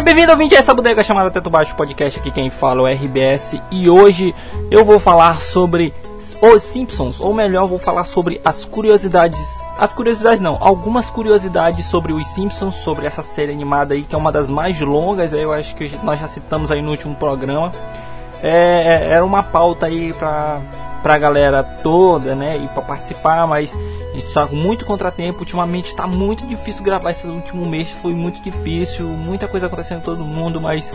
[0.00, 2.18] Seja bem-vindo, ouvinte, a essa bodega chamada Teto Baixo Podcast.
[2.18, 4.34] Aqui quem fala é o RBS e hoje
[4.70, 5.92] eu vou falar sobre
[6.40, 9.38] os Simpsons, ou melhor, vou falar sobre as curiosidades.
[9.78, 14.18] As curiosidades não, algumas curiosidades sobre os Simpsons, sobre essa série animada aí que é
[14.18, 15.34] uma das mais longas.
[15.34, 17.70] Eu acho que nós já citamos aí no último programa.
[18.42, 20.62] É, é era uma pauta aí pra,
[21.02, 22.56] pra galera toda, né?
[22.56, 23.70] E pra participar, mas
[24.12, 25.40] a gente tá com muito contratempo.
[25.40, 27.90] Ultimamente tá muito difícil gravar esse último mês.
[28.02, 30.90] Foi muito difícil, muita coisa acontecendo em todo mundo, mas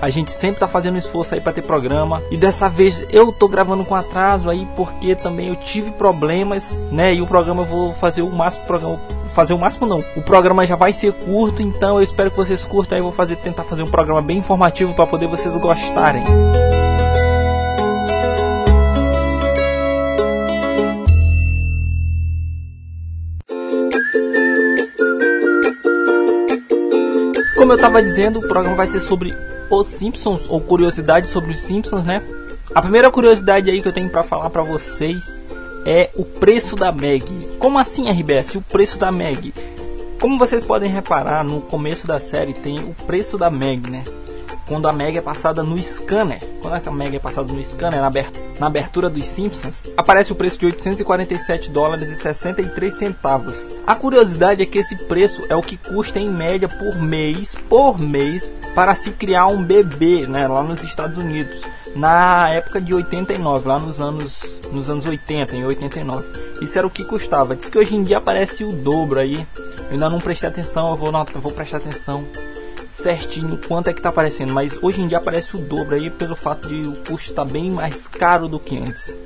[0.00, 2.22] a gente sempre tá fazendo esforço aí para ter programa.
[2.30, 7.14] E dessa vez eu tô gravando com atraso aí porque também eu tive problemas, né?
[7.14, 9.00] E o programa eu vou fazer o máximo programa
[9.30, 10.02] fazer o máximo não.
[10.16, 13.02] O programa já vai ser curto, então eu espero que vocês curtam aí.
[13.02, 16.24] Vou fazer tentar fazer um programa bem informativo para poder vocês gostarem.
[27.70, 29.32] Como eu estava dizendo, o programa vai ser sobre
[29.70, 32.20] os Simpsons ou curiosidades sobre os Simpsons, né?
[32.74, 35.40] A primeira curiosidade aí que eu tenho para falar para vocês
[35.86, 37.24] é o preço da Meg.
[37.60, 38.56] Como assim, RBS?
[38.56, 39.54] O preço da Meg?
[40.20, 44.02] Como vocês podem reparar, no começo da série tem o preço da Meg, né?
[44.70, 48.66] Quando a Meg é passada no scanner, quando a Meg é passada no scanner, na
[48.68, 53.56] abertura dos Simpsons, aparece o preço de 847 dólares e 63 centavos.
[53.84, 57.98] A curiosidade é que esse preço é o que custa em média por mês, por
[57.98, 61.60] mês, para se criar um bebê, né, lá nos Estados Unidos,
[61.96, 66.28] na época de 89, lá nos anos nos anos 80, em 89.
[66.62, 67.56] Isso era o que custava.
[67.56, 69.44] Diz que hoje em dia aparece o dobro aí.
[69.56, 71.10] Eu ainda não prestei atenção, eu vou,
[71.42, 72.24] vou prestar atenção
[73.00, 76.36] certinho quanto é que tá aparecendo, mas hoje em dia aparece o dobro aí pelo
[76.36, 79.16] fato de o custo tá bem mais caro do que antes.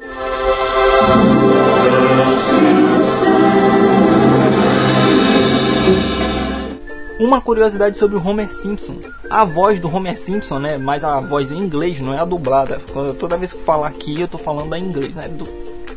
[7.19, 8.97] Uma curiosidade sobre o Homer Simpson.
[9.31, 10.79] A voz do Homer Simpson, né?
[10.79, 12.81] Mas a voz em inglês, não é a dublada.
[13.19, 15.31] Toda vez que eu falar aqui, eu tô falando em inglês, né?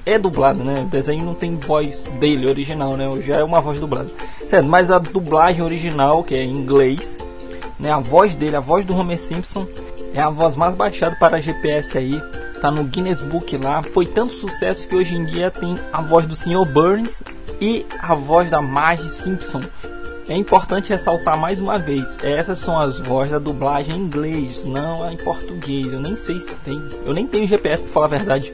[0.06, 0.82] É dublado, né?
[0.82, 3.10] O desenho não tem voz dele original, né?
[3.26, 4.10] Já é uma voz dublada.
[4.50, 7.18] Certo, mas a dublagem original, que é em inglês,
[7.80, 7.92] né?
[7.92, 9.68] A voz dele, a voz do Homer Simpson,
[10.14, 12.22] é a voz mais baixada para GPS aí.
[12.62, 13.84] Tá no Guinness Book lá.
[13.84, 16.66] Foi tanto sucesso que hoje em dia tem a voz do Sr.
[16.66, 17.22] Burns
[17.62, 19.62] e a voz da Marge Simpson.
[20.30, 25.10] É importante ressaltar mais uma vez, essas são as vozes da dublagem em inglês, não
[25.10, 25.94] em português.
[25.94, 26.82] Eu nem sei se tem.
[27.06, 28.54] Eu nem tenho GPS para falar a verdade.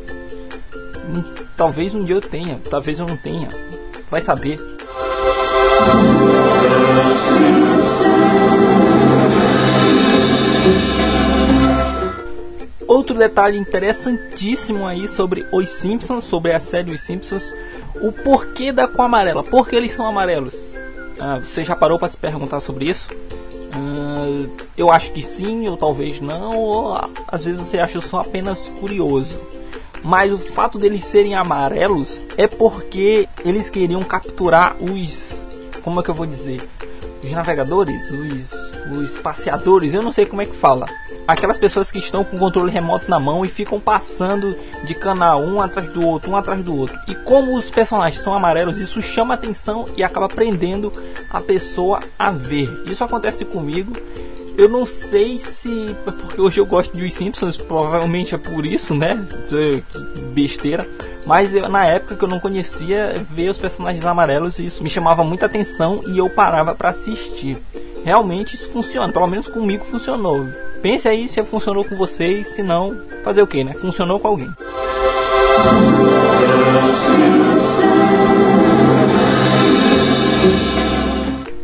[1.09, 1.23] Hum,
[1.57, 3.49] talvez um dia eu tenha, talvez eu não tenha.
[4.11, 4.59] Vai saber.
[12.93, 17.51] Outro detalhe interessantíssimo aí sobre os Simpsons, sobre a série Os Simpsons,
[17.95, 19.41] o porquê da cor amarela.
[19.41, 20.75] Por que eles são amarelos?
[21.19, 23.09] Ah, você já parou para se perguntar sobre isso?
[23.73, 28.59] Ah, eu acho que sim, ou talvez não, ou às vezes você acha só apenas
[28.79, 29.41] curioso.
[30.03, 35.49] Mas o fato deles serem amarelos é porque eles queriam capturar os.
[35.83, 36.61] Como é que eu vou dizer?
[37.23, 38.53] Os navegadores, os,
[38.95, 40.85] os passeadores, eu não sei como é que fala
[41.27, 45.41] aquelas pessoas que estão com o controle remoto na mão e ficam passando de canal
[45.41, 46.97] um atrás do outro, um atrás do outro.
[47.07, 50.91] E como os personagens são amarelos, isso chama atenção e acaba prendendo
[51.29, 52.83] a pessoa a ver.
[52.87, 53.93] Isso acontece comigo.
[54.55, 58.93] Eu não sei se porque hoje eu gosto de Os Simpsons, provavelmente é por isso,
[58.93, 59.25] né?
[60.31, 60.87] Besteira.
[61.25, 65.23] Mas eu, na época que eu não conhecia, ver os personagens amarelos, isso me chamava
[65.23, 67.57] muita atenção e eu parava para assistir.
[68.03, 70.45] Realmente isso funciona, pelo menos comigo funcionou.
[70.81, 73.73] Pense aí se funcionou com vocês, se não, fazer o que, né?
[73.73, 74.49] Funcionou com alguém.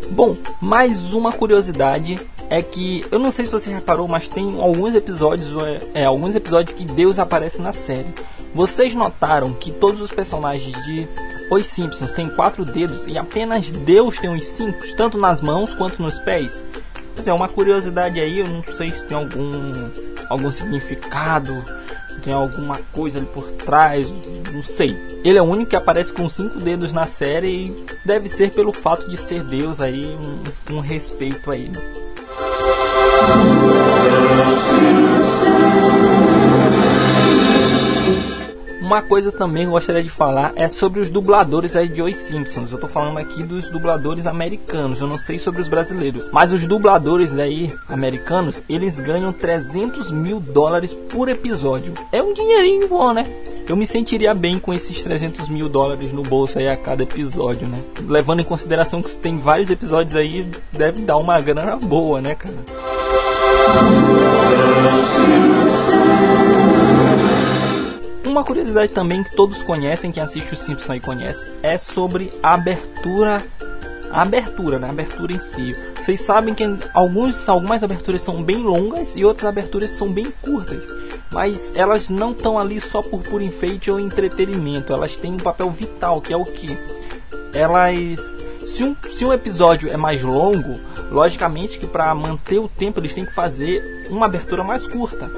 [0.09, 2.19] Bom, mais uma curiosidade
[2.49, 6.35] é que eu não sei se você reparou, mas tem alguns episódios, é, é, alguns
[6.35, 8.07] episódios que Deus aparece na série.
[8.55, 11.07] Vocês notaram que todos os personagens de
[11.49, 16.01] Os Simpsons têm quatro dedos e apenas Deus tem os cinco, tanto nas mãos quanto
[16.01, 16.63] nos pés?
[17.15, 19.89] Mas é uma curiosidade aí, eu não sei se tem algum
[20.29, 21.65] algum significado,
[22.23, 24.07] tem alguma coisa ali por trás,
[24.53, 24.95] não sei.
[25.23, 28.71] Ele é o único que aparece com cinco dedos na série e deve ser pelo
[28.71, 31.79] fato de ser Deus aí, um, um respeito a ele.
[38.89, 42.15] Uma coisa também que eu gostaria de falar é sobre os dubladores aí de Os
[42.15, 42.71] Simpsons.
[42.71, 46.31] Eu tô falando aqui dos dubladores americanos, eu não sei sobre os brasileiros.
[46.33, 51.93] Mas os dubladores aí americanos, eles ganham 300 mil dólares por episódio.
[52.11, 53.27] É um dinheirinho bom, né?
[53.67, 57.67] Eu me sentiria bem com esses 300 mil dólares no bolso aí a cada episódio,
[57.67, 57.79] né?
[58.07, 62.55] Levando em consideração que tem vários episódios aí, deve dar uma grana boa, né, cara?
[68.39, 72.53] Uma curiosidade também que todos conhecem, quem assiste o Simpsons aí conhece, é sobre a
[72.53, 73.45] abertura
[74.09, 74.87] a abertura, né?
[74.87, 75.75] A abertura em si.
[75.97, 76.63] Vocês sabem que
[76.93, 80.85] alguns, algumas aberturas são bem longas e outras aberturas são bem curtas.
[81.33, 84.93] Mas elas não estão ali só por puro enfeite ou entretenimento.
[84.93, 86.77] Elas têm um papel vital, que é o que?
[87.53, 88.21] Elas.
[88.65, 90.79] Se um, se um episódio é mais longo,
[91.11, 95.29] logicamente que para manter o tempo eles têm que fazer uma abertura mais curta.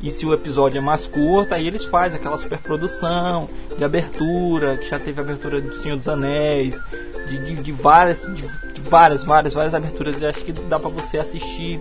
[0.00, 4.88] E se o episódio é mais curto, aí eles fazem aquela superprodução de abertura, que
[4.88, 6.80] já teve a abertura do Senhor dos Anéis,
[7.28, 8.42] de, de, de várias, de,
[8.72, 10.20] de, várias, várias, várias aberturas.
[10.22, 11.80] Eu acho que dá pra você assistir,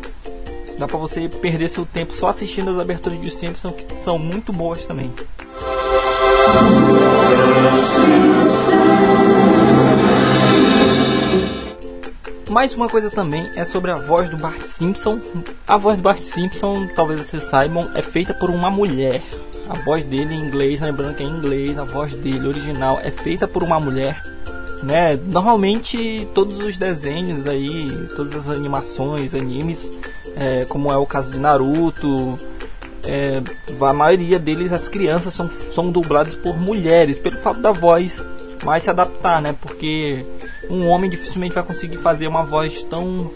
[0.80, 4.52] dá pra você perder seu tempo só assistindo as aberturas de Simpsons, que são muito
[4.52, 5.12] boas também.
[12.50, 15.20] Mais uma coisa também é sobre a voz do Bart Simpson.
[15.68, 19.22] A voz do Bart Simpson, talvez vocês saibam, é feita por uma mulher.
[19.70, 23.12] A voz dele em inglês, lembrando que é em inglês, a voz dele original é
[23.12, 24.22] feita por uma mulher
[24.84, 25.18] né?
[25.26, 29.90] Normalmente todos os desenhos aí, todas as animações, animes,
[30.36, 32.38] é, como é o caso de Naruto,
[33.04, 33.42] é,
[33.80, 38.24] a maioria deles as crianças são, são dubladas por mulheres, pelo fato da voz
[38.64, 39.56] mais se adaptar, né?
[39.60, 40.26] Porque
[40.70, 43.30] um homem dificilmente vai conseguir fazer uma voz tão,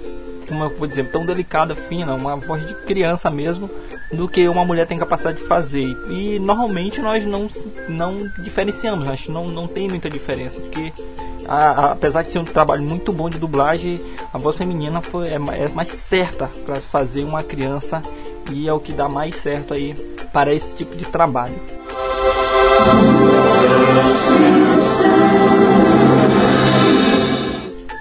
[0.48, 3.69] como eu vou dizer, tão delicada, fina, uma voz de criança mesmo,
[4.12, 5.86] do que uma mulher tem capacidade de fazer.
[6.10, 7.48] E normalmente nós não,
[7.88, 10.92] não diferenciamos, acho não, não tem muita diferença, porque
[11.48, 14.00] a, a, apesar de ser um trabalho muito bom de dublagem,
[14.34, 18.01] a voz feminina foi, é, é mais certa para fazer uma criança
[18.51, 19.94] e é o que dá mais certo aí
[20.34, 21.60] para esse tipo de trabalho.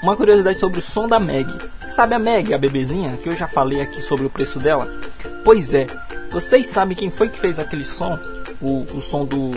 [0.02, 1.46] Uma curiosidade sobre o som da Meg.
[1.88, 4.88] Sabe a Meg, a bebezinha, que eu já falei aqui sobre o preço dela?
[5.44, 5.86] Pois é,
[6.30, 8.18] vocês sabem quem foi que fez aquele som?
[8.60, 9.50] O, o som do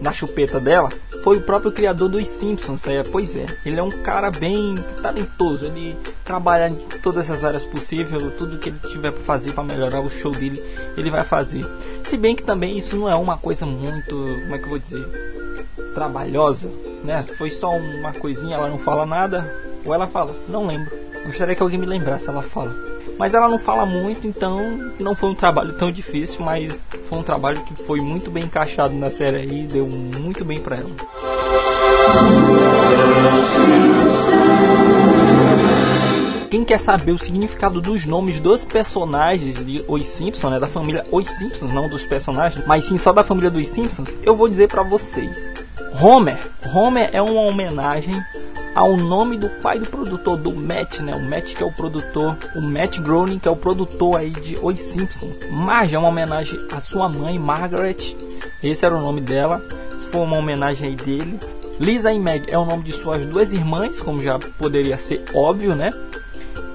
[0.00, 0.90] da chupeta dela?
[1.28, 2.86] foi o próprio criador dos Simpsons.
[2.86, 5.66] É, pois é, ele é um cara bem talentoso.
[5.66, 5.94] Ele
[6.24, 10.08] trabalha em todas as áreas possíveis, tudo que ele tiver para fazer para melhorar o
[10.08, 10.62] show dele,
[10.96, 11.64] ele vai fazer.
[12.04, 14.78] Se bem que também isso não é uma coisa muito, como é que eu vou
[14.78, 15.06] dizer,
[15.94, 16.70] trabalhosa,
[17.04, 17.26] né?
[17.36, 19.54] Foi só uma coisinha, ela não fala nada,
[19.86, 20.90] ou ela fala, não lembro.
[21.26, 22.74] Gostaria que alguém me lembrasse, ela fala.
[23.18, 27.22] Mas ela não fala muito, então não foi um trabalho tão difícil, mas foi um
[27.22, 30.90] trabalho que foi muito bem encaixado na série aí, deu muito bem para ela.
[36.50, 41.02] Quem quer saber o significado dos nomes dos personagens de Os Simpsons, né, da família
[41.10, 44.68] Os Simpsons, não dos personagens, mas sim só da família dos Simpsons, eu vou dizer
[44.68, 45.36] para vocês.
[46.00, 46.38] Homer,
[46.74, 48.14] Homer é uma homenagem
[48.78, 51.12] ao nome do pai do produtor do Matt, né?
[51.12, 54.56] O Matt que é o produtor, o Matt Groening que é o produtor aí de
[54.62, 55.36] Os Simpsons.
[55.50, 58.14] Marge é uma homenagem à sua mãe, Margaret.
[58.62, 59.60] Esse era o nome dela.
[60.12, 61.40] Foi uma homenagem aí dele.
[61.80, 65.74] Lisa e Meg é o nome de suas duas irmãs, como já poderia ser óbvio,
[65.74, 65.90] né?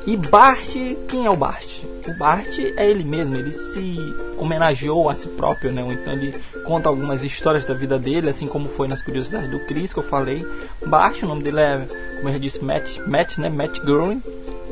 [0.06, 0.76] E Bart,
[1.08, 1.86] quem é o Bart?
[2.06, 3.98] O Bart é ele mesmo, ele se
[4.38, 5.82] homenageou a si próprio, né?
[5.94, 9.94] Então ele conta algumas histórias da vida dele, assim como foi nas curiosidades do Chris
[9.94, 10.46] que eu falei.
[10.86, 11.88] Bart, o nome dele é,
[12.24, 13.50] como eu já disse, Matt, Matt, né?
[13.50, 14.24] Matt Groening.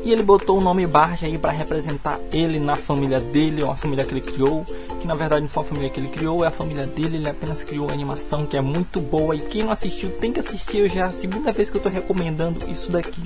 [0.02, 4.04] E ele botou o nome Bart aí para representar ele na família dele, uma família
[4.04, 4.64] que ele criou,
[4.98, 7.28] que na verdade não foi a família que ele criou, é a família dele, ele
[7.28, 10.78] apenas criou a animação que é muito boa e quem não assistiu tem que assistir,
[10.78, 13.22] eu já é a segunda vez que eu estou recomendando isso daqui.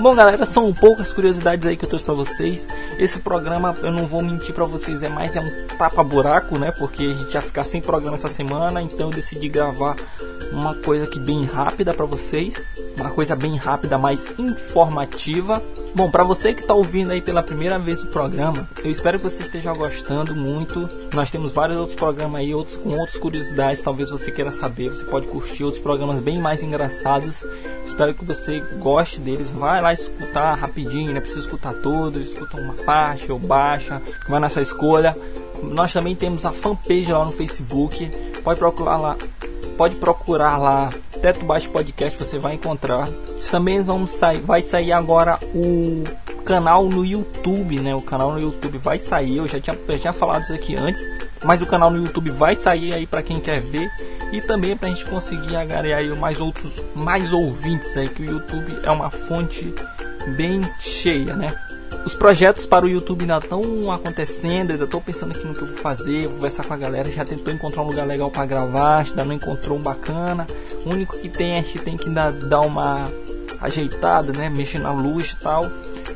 [0.00, 2.68] Bom, galera, são poucas curiosidades aí que eu trouxe para vocês.
[3.00, 6.70] Esse programa, eu não vou mentir para vocês, é mais é um tapa buraco, né?
[6.70, 9.96] Porque a gente ia ficar sem programa essa semana, então eu decidi gravar
[10.52, 12.64] uma coisa aqui bem rápida para vocês,
[13.00, 15.62] uma coisa bem rápida, mais informativa.
[15.94, 19.24] Bom, para você que está ouvindo aí pela primeira vez o programa, eu espero que
[19.24, 20.88] você esteja gostando muito.
[21.14, 24.90] Nós temos vários outros programas aí, outros com outras curiosidades, talvez você queira saber.
[24.90, 27.44] Você pode curtir outros programas bem mais engraçados.
[27.86, 29.50] Espero que você goste deles.
[29.50, 34.40] Vai lá escutar rapidinho, não é preciso escutar todos, escuta uma parte ou baixa, vai
[34.40, 35.16] na sua escolha.
[35.62, 38.08] Nós também temos a fanpage lá no Facebook.
[38.44, 39.16] Pode procurar lá,
[39.76, 40.90] pode procurar lá
[41.20, 43.08] Teto Baixo Podcast, você vai encontrar.
[43.50, 46.04] Também vamos sair, vai sair agora o
[46.44, 47.94] canal no YouTube, né?
[47.94, 49.36] O canal no YouTube vai sair.
[49.36, 51.02] Eu já tinha, já tinha falado isso aqui antes,
[51.44, 53.90] mas o canal no YouTube vai sair aí para quem quer ver
[54.32, 58.78] e também para a gente conseguir agregar mais outros, mais ouvintes aí que o YouTube
[58.82, 59.74] é uma fonte
[60.36, 61.54] bem cheia, né?
[62.04, 65.66] Os projetos para o YouTube ainda estão acontecendo, ainda estou pensando aqui no que eu
[65.66, 69.00] vou fazer, vou conversar com a galera, já tentou encontrar um lugar legal para gravar,
[69.00, 70.46] ainda não encontrou um bacana.
[70.84, 73.10] O único que tem, a gente tem que ainda dar uma
[73.60, 74.48] ajeitada, né?
[74.48, 75.64] Mexer na luz e tal.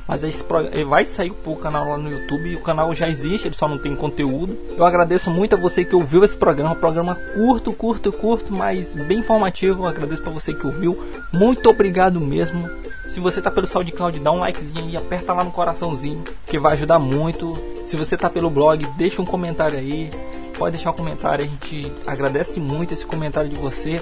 [0.07, 2.55] Mas esse ele vai sair pro canal lá no YouTube.
[2.55, 4.57] O canal já existe, ele só não tem conteúdo.
[4.77, 6.75] Eu agradeço muito a você que ouviu esse programa.
[6.75, 9.83] Programa curto, curto, curto, mas bem informativo.
[9.83, 10.99] Eu agradeço para você que ouviu.
[11.33, 12.69] Muito obrigado mesmo.
[13.09, 16.73] Se você tá pelo SoundCloud, dá um likezinho e aperta lá no coraçãozinho, que vai
[16.73, 17.53] ajudar muito.
[17.87, 20.09] Se você tá pelo blog, deixa um comentário aí.
[20.57, 24.01] Pode deixar um comentário, a gente agradece muito esse comentário de você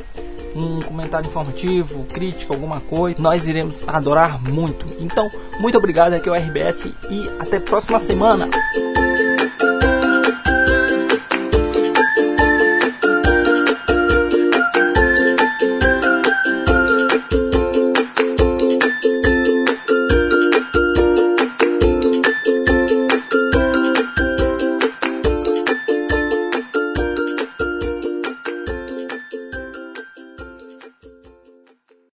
[0.55, 4.87] um comentário informativo, crítica, alguma coisa, nós iremos adorar muito.
[5.01, 5.29] Então,
[5.59, 8.49] muito obrigado, aqui é o RBS e até próxima semana.